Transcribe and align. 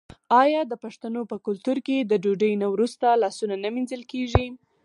آیا 0.41 0.61
د 0.67 0.73
پښتنو 0.83 1.21
په 1.31 1.35
کلتور 1.45 1.77
کې 1.87 1.97
د 2.03 2.13
ډوډۍ 2.23 2.53
نه 2.61 2.67
وروسته 2.73 3.07
لاسونه 3.23 3.55
نه 3.63 3.69
مینځل 3.75 4.01
کیږي؟ 4.11 4.45